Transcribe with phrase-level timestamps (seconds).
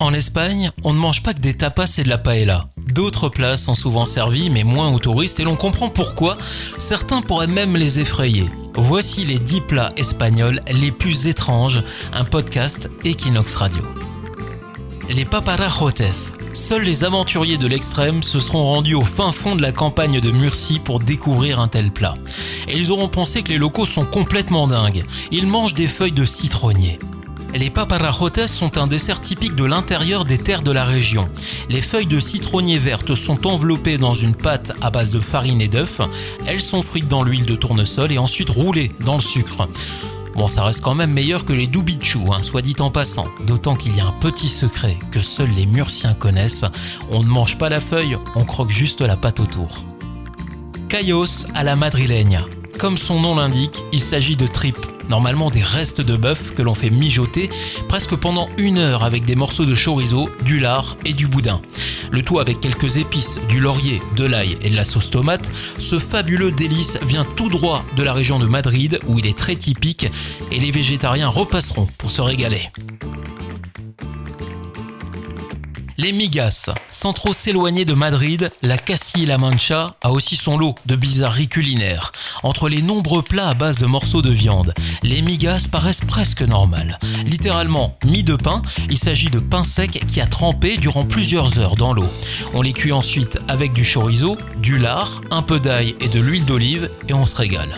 [0.00, 2.68] En Espagne, on ne mange pas que des tapas et de la paella.
[2.94, 6.38] D'autres plats sont souvent servis, mais moins aux touristes, et l'on comprend pourquoi.
[6.78, 8.44] Certains pourraient même les effrayer.
[8.76, 11.82] Voici les 10 plats espagnols les plus étranges,
[12.12, 13.82] un podcast Equinox Radio.
[15.10, 16.36] Les paparajotes.
[16.54, 20.30] Seuls les aventuriers de l'extrême se seront rendus au fin fond de la campagne de
[20.30, 22.14] Murcie pour découvrir un tel plat.
[22.68, 25.04] Et ils auront pensé que les locaux sont complètement dingues.
[25.32, 27.00] Ils mangent des feuilles de citronnier.
[27.54, 31.28] Les paparajotes sont un dessert typique de l'intérieur des terres de la région.
[31.70, 35.68] Les feuilles de citronnier vertes sont enveloppées dans une pâte à base de farine et
[35.68, 36.02] d'œufs.
[36.46, 39.66] Elles sont frites dans l'huile de tournesol et ensuite roulées dans le sucre.
[40.34, 43.26] Bon, ça reste quand même meilleur que les doubichou, hein, soit dit en passant.
[43.46, 46.66] D'autant qu'il y a un petit secret que seuls les murciens connaissent.
[47.10, 49.84] On ne mange pas la feuille, on croque juste la pâte autour.
[50.90, 52.44] Caillos à la madrileña.
[52.78, 56.74] Comme son nom l'indique, il s'agit de tripes normalement des restes de bœuf que l'on
[56.74, 57.50] fait mijoter
[57.88, 61.60] presque pendant une heure avec des morceaux de chorizo, du lard et du boudin.
[62.10, 65.52] Le tout avec quelques épices, du laurier, de l'ail et de la sauce tomate.
[65.78, 69.56] Ce fabuleux délice vient tout droit de la région de Madrid où il est très
[69.56, 70.06] typique
[70.50, 72.68] et les végétariens repasseront pour se régaler.
[76.00, 76.70] Les migas.
[76.88, 82.12] Sans trop s'éloigner de Madrid, la Castille-La Mancha a aussi son lot de bizarreries culinaires.
[82.44, 87.00] Entre les nombreux plats à base de morceaux de viande, les migas paraissent presque normales.
[87.26, 91.74] Littéralement, mis de pain, il s'agit de pain sec qui a trempé durant plusieurs heures
[91.74, 92.08] dans l'eau.
[92.54, 96.44] On les cuit ensuite avec du chorizo, du lard, un peu d'ail et de l'huile
[96.44, 97.74] d'olive et on se régale.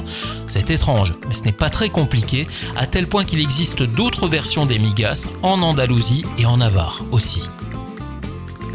[0.46, 4.66] C'est étrange, mais ce n'est pas très compliqué, à tel point qu'il existe d'autres versions
[4.66, 7.41] des migas en Andalousie et en Navarre aussi.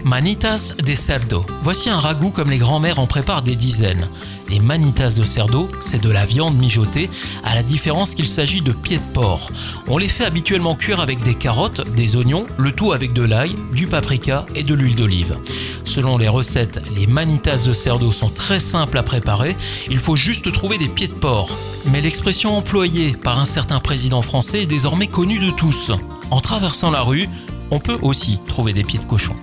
[0.06, 1.48] Manitas de cerdo.
[1.64, 4.08] Voici un ragoût comme les grands-mères en préparent des dizaines.
[4.50, 7.09] Les manitas de cerdo, c'est de la viande mijotée,
[7.44, 9.50] à la différence qu'il s'agit de pieds de porc.
[9.88, 13.56] On les fait habituellement cuire avec des carottes, des oignons, le tout avec de l'ail,
[13.73, 15.38] du paprika et de l'huile d'olive.
[15.86, 19.58] Selon les recettes, les manitas de cerdo sont très simples à préparer,
[19.90, 21.50] il faut juste trouver des pieds de porc.
[21.88, 25.91] Mais l'expression employée par un certain président français est désormais connue de tous.
[26.29, 27.28] En traversant la rue,
[27.72, 29.35] on peut aussi trouver des pieds de cochon.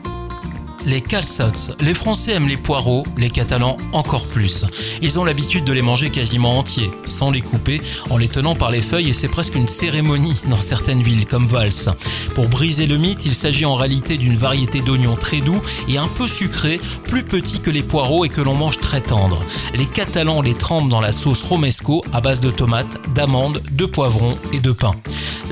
[0.84, 1.74] Les calçots.
[1.80, 4.64] Les Français aiment les poireaux, les Catalans encore plus.
[5.00, 8.70] Ils ont l'habitude de les manger quasiment entiers, sans les couper, en les tenant par
[8.70, 11.94] les feuilles et c'est presque une cérémonie dans certaines villes comme Vals.
[12.34, 16.08] Pour briser le mythe, il s'agit en réalité d'une variété d'oignons très doux et un
[16.08, 19.40] peu sucrés, plus petits que les poireaux et que l'on mange très tendres.
[19.74, 24.36] Les Catalans les trempent dans la sauce romesco à base de tomates, d'amandes, de poivrons
[24.52, 24.94] et de pain.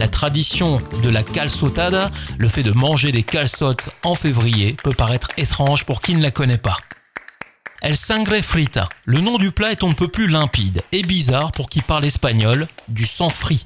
[0.00, 5.28] La tradition de la calçotada, le fait de manger des calçotes en février, peut paraître
[5.36, 6.78] étrange pour qui ne la connaît pas.
[7.82, 8.88] El sangre frita.
[9.04, 12.06] Le nom du plat est on ne peut plus limpide et bizarre pour qui parle
[12.06, 13.62] espagnol, du sang frit.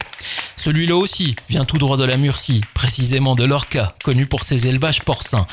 [0.57, 5.03] Celui-là aussi vient tout droit de la Murcie, précisément de l'Orca, connu pour ses élevages
[5.03, 5.47] porcins.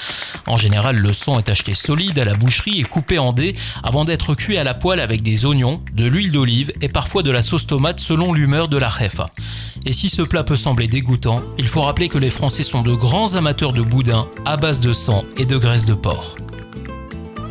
[0.48, 4.06] En général, le sang est acheté solide à la boucherie et coupé en dés avant
[4.06, 7.44] d'être cuit à la poêle avec des oignons, de l'huile d'olive et parfois de la
[7.44, 9.28] sauce tomate selon l'humeur de la jefa.
[9.86, 12.94] Et si ce plat peut sembler dégoûtant, il faut rappeler que les Français sont de
[12.94, 16.36] grands amateurs de boudin à base de sang et de graisse de porc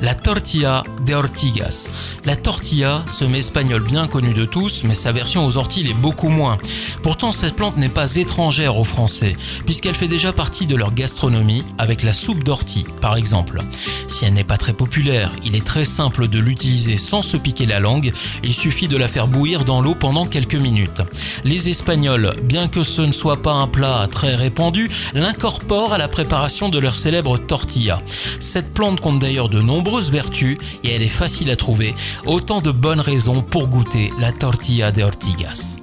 [0.00, 1.88] la tortilla de ortigas.
[2.24, 6.28] La tortilla, ce espagnol bien connu de tous, mais sa version aux orties l'est beaucoup
[6.28, 6.58] moins.
[7.02, 9.34] Pourtant, cette plante n'est pas étrangère aux Français,
[9.66, 13.60] puisqu'elle fait déjà partie de leur gastronomie avec la soupe d'ortie, par exemple.
[14.06, 17.66] Si elle n'est pas très populaire, il est très simple de l'utiliser sans se piquer
[17.66, 18.12] la langue,
[18.42, 21.02] il suffit de la faire bouillir dans l'eau pendant quelques minutes.
[21.44, 26.08] Les Espagnols, bien que ce ne soit pas un plat très répandu, l'incorporent à la
[26.08, 28.02] préparation de leur célèbre tortilla.
[28.40, 31.94] Cette plante compte d'ailleurs de nombreux vertus et elle est facile à trouver.
[32.26, 35.78] Autant de bonnes raisons pour goûter la tortilla de Ortigas.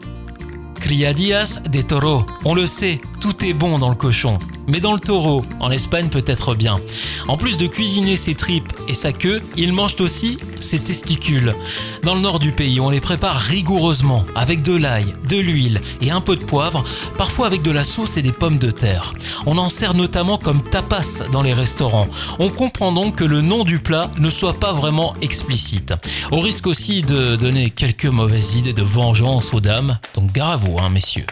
[0.80, 2.24] Criadillas de toro.
[2.46, 4.38] On le sait, tout est bon dans le cochon.
[4.68, 6.78] Mais dans le taureau, en Espagne peut-être bien.
[7.28, 11.56] En plus de cuisiner ses tripes et sa queue, ils mangent aussi ses testicules.
[12.04, 16.12] Dans le nord du pays, on les prépare rigoureusement, avec de l'ail, de l'huile et
[16.12, 16.84] un peu de poivre,
[17.18, 19.14] parfois avec de la sauce et des pommes de terre.
[19.46, 22.08] On en sert notamment comme tapas dans les restaurants.
[22.40, 25.94] On comprend donc que le nom du plat ne soit pas vraiment explicite.
[26.32, 30.90] Au risque aussi de donner quelques mauvaises idées de vengeance aux dames, donc vous, hein,
[30.90, 31.26] messieurs.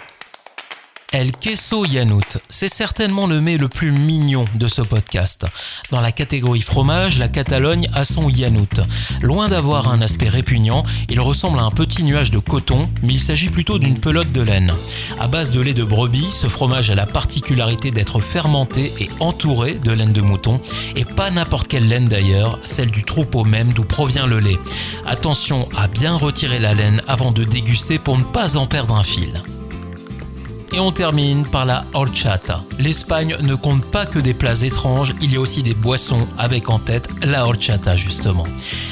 [1.15, 5.45] El Queso Yanut, c'est certainement le mets le plus mignon de ce podcast.
[5.89, 8.81] Dans la catégorie fromage, la Catalogne a son Yanut.
[9.21, 13.21] Loin d'avoir un aspect répugnant, il ressemble à un petit nuage de coton, mais il
[13.21, 14.73] s'agit plutôt d'une pelote de laine.
[15.17, 19.75] À base de lait de brebis, ce fromage a la particularité d'être fermenté et entouré
[19.75, 20.59] de laine de mouton,
[20.97, 24.59] et pas n'importe quelle laine d'ailleurs, celle du troupeau même d'où provient le lait.
[25.05, 29.03] Attention à bien retirer la laine avant de déguster pour ne pas en perdre un
[29.03, 29.41] fil.
[30.75, 32.61] Et on termine par la horchata.
[32.79, 36.69] L'Espagne ne compte pas que des plats étranges, il y a aussi des boissons avec
[36.69, 38.43] en tête la horchata justement.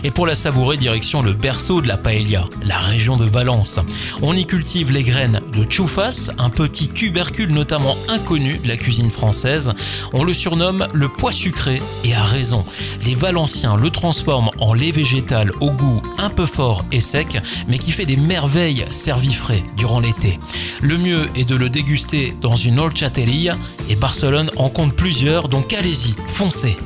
[0.06, 3.82] Et pour la savourer, direction le berceau de la paella, la région de Valence.
[4.22, 9.10] On y cultive les graines de choufas, un petit tubercule notamment inconnu de la cuisine
[9.10, 9.74] française.
[10.14, 12.64] On le surnomme le pois sucré et à raison.
[13.06, 17.78] Les Valenciens le transforment en lait végétal au goût un peu fort et sec, mais
[17.78, 20.40] qui fait des merveilles servi frais durant l'été.
[20.82, 23.58] Le mieux est de le déguster dans une horchateria
[23.90, 26.78] et Barcelone en compte plusieurs, donc allez-y, foncez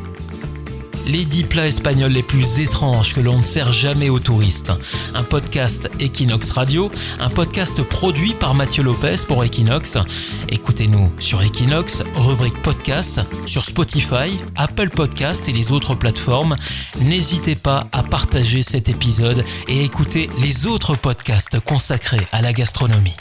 [1.07, 4.71] les 10 plats espagnols les plus étranges que l'on ne sert jamais aux touristes.
[5.15, 9.97] Un podcast Equinox Radio, un podcast produit par Mathieu Lopez pour Equinox.
[10.49, 16.55] Écoutez-nous sur Equinox, rubrique podcast, sur Spotify, Apple Podcast et les autres plateformes.
[16.99, 23.15] N'hésitez pas à partager cet épisode et écouter les autres podcasts consacrés à la gastronomie.